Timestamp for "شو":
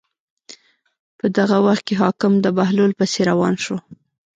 3.63-3.77